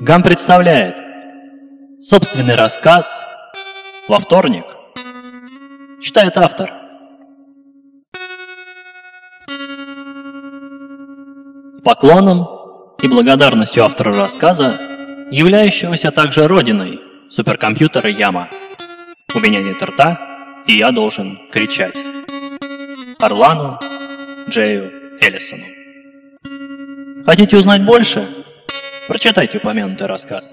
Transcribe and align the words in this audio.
ГАМ 0.00 0.22
представляет 0.22 0.98
собственный 2.00 2.54
рассказ 2.54 3.20
во 4.08 4.20
вторник. 4.20 4.64
Читает 6.00 6.36
автор. 6.36 6.72
С 11.72 11.80
поклоном 11.80 12.46
и 13.02 13.08
благодарностью 13.08 13.84
автора 13.84 14.14
рассказа, 14.14 14.78
являющегося 15.30 16.10
также 16.10 16.46
родиной 16.46 17.00
суперкомпьютера 17.28 18.08
Яма. 18.08 18.48
У 19.34 19.40
меня 19.40 19.62
нет 19.62 19.82
рта, 19.82 20.62
и 20.66 20.74
я 20.74 20.92
должен 20.92 21.40
кричать. 21.50 21.96
Орлану 23.18 23.78
Джею 24.48 25.18
Эллисону. 25.20 25.64
Хотите 27.24 27.56
узнать 27.56 27.84
больше? 27.84 28.45
Прочитайте 29.08 29.58
упомянутый 29.58 30.08
рассказ. 30.08 30.52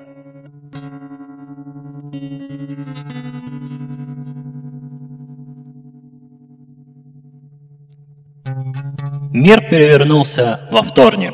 Мир 9.33 9.61
перевернулся 9.69 10.67
во 10.71 10.83
вторник. 10.83 11.33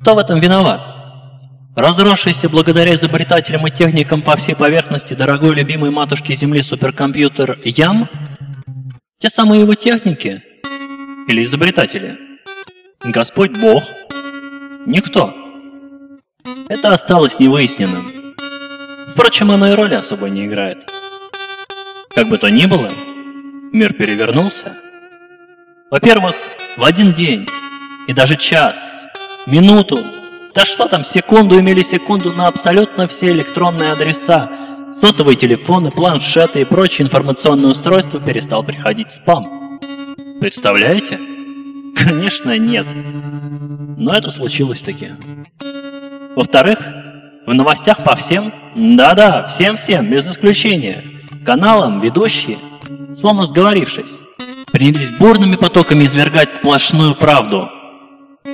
Кто 0.00 0.14
в 0.14 0.18
этом 0.18 0.38
виноват? 0.38 0.86
Разросшийся 1.74 2.48
благодаря 2.48 2.94
изобретателям 2.94 3.66
и 3.66 3.72
техникам 3.72 4.22
по 4.22 4.36
всей 4.36 4.54
поверхности 4.54 5.14
дорогой 5.14 5.56
любимой 5.56 5.90
матушки 5.90 6.32
Земли 6.32 6.62
суперкомпьютер 6.62 7.60
Ям? 7.64 8.08
Те 9.18 9.28
самые 9.28 9.62
его 9.62 9.74
техники? 9.74 10.40
Или 11.26 11.42
изобретатели? 11.42 12.16
Господь 13.04 13.58
Бог? 13.58 13.82
Никто. 14.86 15.39
Это 16.68 16.92
осталось 16.92 17.38
невыясненным. 17.38 18.34
Впрочем, 19.08 19.50
оно 19.50 19.72
и 19.72 19.74
роли 19.74 19.94
особо 19.94 20.28
не 20.28 20.46
играет. 20.46 20.90
Как 22.14 22.28
бы 22.28 22.38
то 22.38 22.48
ни 22.48 22.66
было, 22.66 22.90
мир 23.72 23.92
перевернулся. 23.92 24.76
Во-первых, 25.90 26.34
в 26.76 26.84
один 26.84 27.12
день, 27.12 27.48
и 28.06 28.12
даже 28.12 28.36
час, 28.36 29.04
минуту, 29.46 29.98
да 30.54 30.64
что 30.64 30.88
там, 30.88 31.04
секунду 31.04 31.58
и 31.58 31.62
миллисекунду 31.62 32.32
на 32.32 32.46
абсолютно 32.46 33.06
все 33.06 33.30
электронные 33.30 33.92
адреса, 33.92 34.50
сотовые 34.92 35.36
телефоны, 35.36 35.90
планшеты 35.90 36.60
и 36.60 36.64
прочие 36.64 37.06
информационные 37.06 37.70
устройства 37.70 38.20
перестал 38.20 38.64
приходить 38.64 39.12
спам. 39.12 39.78
Представляете? 40.40 41.18
Конечно, 41.96 42.56
нет. 42.58 42.86
Но 42.94 44.12
это 44.12 44.30
случилось 44.30 44.82
таки. 44.82 45.12
Во-вторых, 46.36 46.78
в 47.46 47.52
новостях 47.52 48.04
по 48.04 48.14
всем, 48.14 48.52
да-да, 48.76 49.42
всем-всем, 49.44 50.08
без 50.08 50.28
исключения, 50.28 51.04
каналам 51.44 52.00
ведущие, 52.00 52.58
словно 53.16 53.46
сговорившись, 53.46 54.12
принялись 54.70 55.10
бурными 55.10 55.56
потоками 55.56 56.04
извергать 56.04 56.52
сплошную 56.52 57.16
правду. 57.16 57.68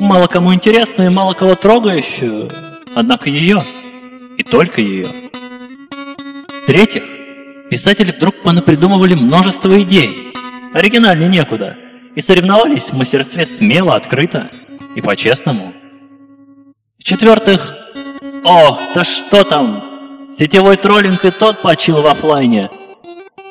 Мало 0.01 0.27
кому 0.27 0.55
интересную 0.55 1.11
и 1.11 1.15
мало 1.15 1.35
кого 1.35 1.55
трогающую, 1.55 2.51
однако 2.95 3.29
ее, 3.29 3.63
и 4.39 4.43
только 4.43 4.81
ее. 4.81 5.09
В-третьих, 6.63 7.05
писатели 7.71 8.11
вдруг 8.11 8.43
понапридумывали 8.43 9.15
множество 9.15 9.81
идей, 9.83 10.33
оригинальнее 10.73 11.29
некуда, 11.29 11.77
и 12.15 12.23
соревновались 12.23 12.91
в 12.91 12.95
мастерстве 12.95 13.45
смело, 13.45 13.95
открыто 13.95 14.49
и 14.95 15.03
по-честному. 15.03 15.75
В-четвертых, 16.99 17.75
о, 18.47 18.79
да 18.95 19.05
что 19.05 19.45
там, 19.45 20.29
сетевой 20.31 20.77
троллинг 20.77 21.25
и 21.25 21.31
тот 21.31 21.62
почил 21.62 22.01
в 22.01 22.07
офлайне. 22.07 22.71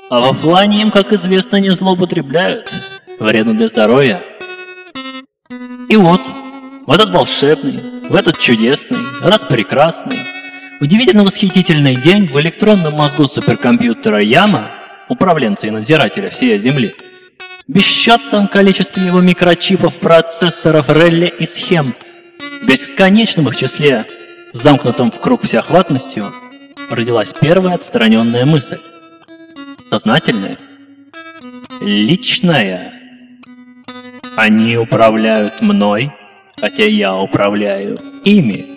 А 0.09 0.19
в 0.19 0.31
офлайне 0.31 0.81
им, 0.81 0.91
как 0.91 1.11
известно, 1.11 1.57
не 1.57 1.71
злоупотребляют, 1.71 2.73
вредно 3.19 3.53
для 3.53 3.67
здоровья. 3.67 4.23
И 5.89 5.97
вот, 5.97 6.21
в 6.87 6.91
этот 6.91 7.09
волшебный, 7.09 8.07
в 8.09 8.15
этот 8.15 8.39
чудесный, 8.39 8.99
раз 9.21 9.43
прекрасный, 9.43 10.19
удивительно 10.79 11.23
восхитительный 11.23 11.95
день 11.95 12.27
в 12.27 12.39
электронном 12.39 12.93
мозгу 12.93 13.25
суперкомпьютера 13.25 14.21
Яма, 14.21 14.71
управленца 15.09 15.67
и 15.67 15.71
надзирателя 15.71 16.29
всей 16.29 16.57
Земли, 16.57 16.95
бесчетном 17.67 18.47
количестве 18.47 19.05
его 19.05 19.19
микрочипов, 19.19 19.95
процессоров, 19.95 20.89
реле 20.89 21.27
и 21.27 21.45
схем– 21.45 21.93
в 22.61 22.65
бесконечном 22.65 23.47
их 23.49 23.55
числе, 23.55 24.05
замкнутом 24.55 25.11
в 25.11 25.19
круг 25.19 25.43
всеохватностью, 25.43 26.31
родилась 26.89 27.33
первая 27.39 27.75
отстраненная 27.75 28.45
мысль. 28.45 28.79
Сознательная, 29.89 30.57
личная. 31.81 32.93
Они 34.35 34.77
управляют 34.77 35.61
мной, 35.61 36.11
хотя 36.57 36.85
я 36.85 37.15
управляю 37.15 37.99
ими. 38.23 38.75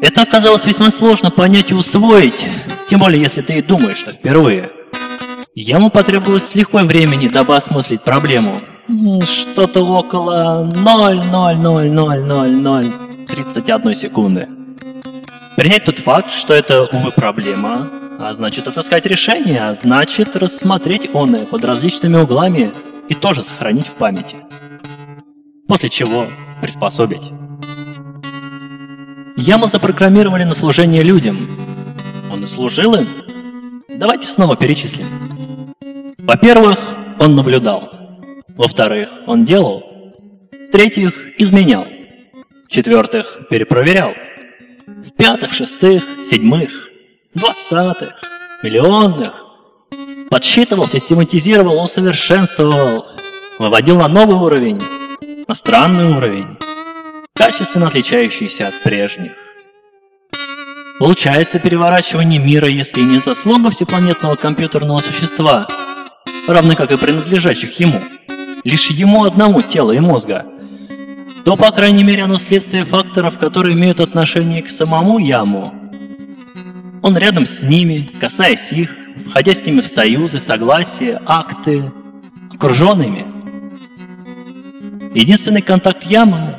Это 0.00 0.22
оказалось 0.22 0.64
весьма 0.64 0.90
сложно 0.90 1.30
понять 1.30 1.70
и 1.70 1.74
усвоить, 1.74 2.46
тем 2.88 3.00
более 3.00 3.20
если 3.20 3.42
ты 3.42 3.58
и 3.58 3.62
думаешь, 3.62 3.98
что 3.98 4.12
впервые. 4.12 4.70
Ему 5.54 5.90
потребовалось 5.90 6.48
с 6.48 6.54
лихвой 6.54 6.84
времени, 6.84 7.28
дабы 7.28 7.56
осмыслить 7.56 8.02
проблему, 8.02 8.62
что-то 9.24 9.84
около 9.84 10.64
0,0000031 13.30 13.94
секунды. 13.94 14.48
Принять 15.56 15.84
тот 15.84 15.98
факт, 15.98 16.32
что 16.32 16.54
это, 16.54 16.84
увы, 16.84 17.10
проблема, 17.12 17.88
а 18.18 18.32
значит 18.32 18.66
отыскать 18.66 19.06
решение, 19.06 19.60
а 19.60 19.74
значит 19.74 20.36
рассмотреть 20.36 21.14
оное 21.14 21.46
под 21.46 21.64
различными 21.64 22.16
углами 22.16 22.72
и 23.08 23.14
тоже 23.14 23.44
сохранить 23.44 23.86
в 23.86 23.94
памяти. 23.94 24.36
После 25.68 25.88
чего 25.88 26.28
приспособить. 26.60 27.30
Яму 29.36 29.66
запрограммировали 29.66 30.44
на 30.44 30.54
служение 30.54 31.02
людям. 31.02 31.48
Он 32.32 32.44
и 32.44 32.46
служил 32.46 32.94
им. 32.94 33.06
Давайте 33.88 34.28
снова 34.28 34.56
перечислим. 34.56 35.74
Во-первых, 36.18 36.78
он 37.18 37.34
наблюдал. 37.34 37.90
Во-вторых, 38.48 39.08
он 39.26 39.44
делал. 39.44 39.82
В-третьих, 40.68 41.14
изменял. 41.38 41.86
В-четвертых, 42.70 43.48
перепроверял. 43.50 44.12
В-пятых, 44.86 45.52
шестых, 45.52 46.04
седьмых, 46.22 46.70
двадцатых, 47.34 48.14
миллионных. 48.62 49.34
Подсчитывал, 50.30 50.86
систематизировал, 50.86 51.82
усовершенствовал. 51.82 53.06
Выводил 53.58 53.98
на 53.98 54.06
новый 54.06 54.36
уровень, 54.36 54.80
на 55.48 55.54
странный 55.56 56.16
уровень, 56.16 56.58
качественно 57.34 57.88
отличающийся 57.88 58.68
от 58.68 58.80
прежних. 58.84 59.32
Получается 61.00 61.58
переворачивание 61.58 62.38
мира, 62.38 62.68
если 62.68 63.00
не 63.00 63.18
заслуга 63.18 63.70
всепланетного 63.70 64.36
компьютерного 64.36 64.98
существа, 65.00 65.66
равны 66.46 66.76
как 66.76 66.92
и 66.92 66.96
принадлежащих 66.96 67.80
ему– 67.80 68.00
лишь 68.64 68.90
ему 68.90 69.24
одному 69.24 69.62
тела 69.62 69.92
и 69.92 70.00
мозга, 70.00 70.46
то, 71.50 71.56
по 71.56 71.72
крайней 71.72 72.04
мере, 72.04 72.22
оно 72.22 72.38
следствие 72.38 72.84
факторов, 72.84 73.36
которые 73.36 73.74
имеют 73.74 73.98
отношение 73.98 74.62
к 74.62 74.70
самому 74.70 75.18
яму. 75.18 75.74
Он 77.02 77.16
рядом 77.16 77.44
с 77.44 77.64
ними, 77.64 78.08
касаясь 78.20 78.70
их, 78.70 78.96
входя 79.26 79.52
с 79.52 79.66
ними 79.66 79.80
в 79.80 79.86
союзы, 79.88 80.38
согласия, 80.38 81.20
акты, 81.26 81.90
окруженными. 82.54 83.26
Единственный 85.12 85.60
контакт 85.60 86.04
ямы, 86.04 86.56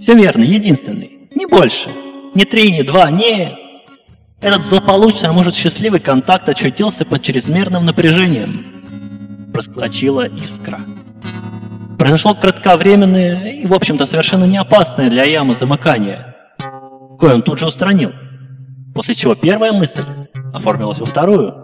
все 0.00 0.14
верно, 0.14 0.44
единственный, 0.44 1.28
не 1.34 1.44
больше, 1.44 1.90
не 2.34 2.46
три, 2.46 2.72
не 2.72 2.84
два, 2.84 3.10
не... 3.10 3.54
Этот 4.40 4.62
злополучный, 4.62 5.28
а 5.28 5.34
может 5.34 5.54
счастливый 5.54 6.00
контакт 6.00 6.48
очутился 6.48 7.04
под 7.04 7.22
чрезмерным 7.22 7.84
напряжением. 7.84 9.50
Проскочила 9.52 10.26
искра. 10.26 10.80
Произошло 11.98 12.34
кратковременное 12.34 13.52
и, 13.52 13.66
в 13.66 13.72
общем-то, 13.72 14.06
совершенно 14.06 14.44
не 14.44 14.58
опасное 14.58 15.08
для 15.08 15.24
ямы 15.24 15.54
замыкание, 15.54 16.34
кое 17.18 17.34
он 17.34 17.42
тут 17.42 17.58
же 17.58 17.66
устранил, 17.66 18.12
после 18.94 19.14
чего 19.14 19.34
первая 19.34 19.72
мысль 19.72 20.04
оформилась 20.52 20.98
во 20.98 21.06
вторую. 21.06 21.54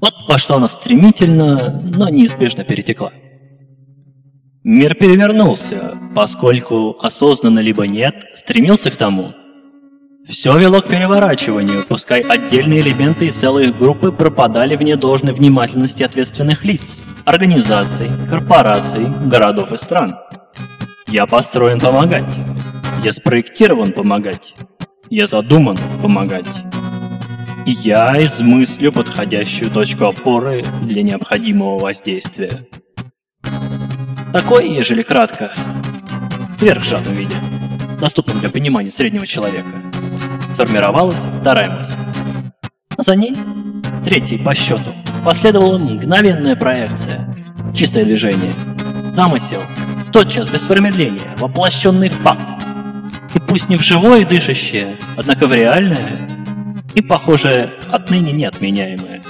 Вот 0.00 0.14
во 0.28 0.38
что 0.38 0.56
она 0.56 0.68
стремительно, 0.68 1.82
но 1.82 2.08
неизбежно 2.08 2.64
перетекла. 2.64 3.12
Мир 4.62 4.94
перевернулся, 4.94 5.98
поскольку 6.14 6.96
осознанно 7.00 7.58
либо 7.58 7.86
нет, 7.86 8.24
стремился 8.34 8.90
к 8.90 8.96
тому, 8.96 9.34
все 10.30 10.56
вело 10.56 10.80
к 10.80 10.88
переворачиванию, 10.88 11.84
пускай 11.86 12.20
отдельные 12.20 12.80
элементы 12.80 13.26
и 13.26 13.30
целые 13.30 13.72
группы 13.72 14.12
пропадали 14.12 14.76
вне 14.76 14.96
должной 14.96 15.34
внимательности 15.34 16.04
ответственных 16.04 16.64
лиц, 16.64 17.02
организаций, 17.24 18.10
корпораций, 18.28 19.06
городов 19.26 19.72
и 19.72 19.76
стран. 19.76 20.16
Я 21.08 21.26
построен 21.26 21.80
помогать. 21.80 22.32
Я 23.02 23.12
спроектирован 23.12 23.92
помогать. 23.92 24.54
Я 25.08 25.26
задуман 25.26 25.76
помогать. 26.00 26.46
И 27.66 27.72
я 27.72 28.08
измыслю 28.18 28.92
подходящую 28.92 29.70
точку 29.72 30.04
опоры 30.04 30.64
для 30.82 31.02
необходимого 31.02 31.80
воздействия. 31.80 32.66
Такое, 34.32 34.64
ежели 34.64 35.02
кратко, 35.02 35.52
в 36.48 36.52
сверхсжатом 36.52 37.14
виде, 37.14 37.34
доступном 38.00 38.38
для 38.38 38.48
понимания 38.48 38.92
среднего 38.92 39.26
человека, 39.26 39.89
сформировалась 40.60 41.16
вторая 41.40 41.70
мысль. 41.70 41.96
За 42.98 43.16
ней, 43.16 43.34
третий 44.04 44.36
по 44.36 44.54
счету, 44.54 44.94
последовала 45.24 45.78
мгновенная 45.78 46.54
проекция, 46.54 47.34
чистое 47.74 48.04
движение, 48.04 48.52
замысел, 49.12 49.62
тотчас 50.12 50.50
без 50.50 50.60
промедления, 50.66 51.34
воплощенный 51.38 52.10
факт. 52.10 52.62
И 53.34 53.38
пусть 53.38 53.70
не 53.70 53.76
в 53.76 53.82
живое 53.82 54.26
дышащее, 54.26 54.96
однако 55.16 55.46
в 55.46 55.54
реальное, 55.54 56.28
и, 56.94 57.00
похоже, 57.00 57.70
отныне 57.90 58.32
неотменяемое. 58.32 59.22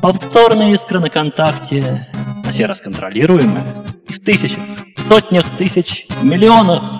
Повторная 0.00 0.74
искра 0.74 1.00
на 1.00 1.10
контакте, 1.10 2.06
на 2.44 2.52
сей 2.52 2.66
раз 2.66 2.80
контролируемая, 2.80 3.84
и 4.08 4.12
в 4.12 4.20
тысячах, 4.20 4.62
сотнях 5.08 5.56
тысяч, 5.56 6.06
миллионах. 6.22 6.97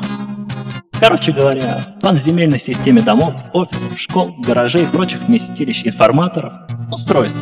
Короче 1.01 1.31
говоря, 1.31 1.95
в 1.97 2.01
панземельной 2.01 2.59
системе 2.59 3.03
домов, 3.03 3.33
офисов, 3.53 3.99
школ, 3.99 4.35
гаражей 4.41 4.83
и 4.83 4.87
прочих 4.87 5.23
вместилищ 5.23 5.85
информаторов, 5.85 6.53
устройств 6.91 7.39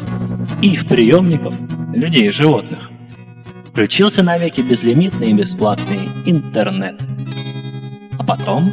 и 0.61 0.73
их 0.75 0.87
приемников, 0.87 1.55
людей 1.95 2.27
и 2.27 2.31
животных, 2.31 2.91
включился 3.71 4.23
навеки 4.23 4.61
безлимитный 4.61 5.31
и 5.31 5.33
бесплатный 5.33 6.09
интернет. 6.27 7.01
А 8.19 8.25
потом? 8.25 8.73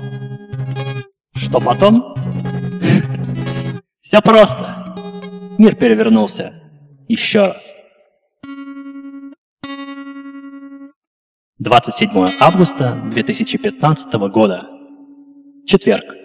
Что 1.34 1.62
потом? 1.62 2.16
Все 4.02 4.22
просто. 4.22 4.96
Мир 5.58 5.76
перевернулся. 5.76 6.54
Еще 7.08 7.44
раз. 7.44 7.74
27 11.60 12.28
августа 12.42 13.02
2015 13.12 14.14
года. 14.30 14.73
Четверг. 15.74 16.23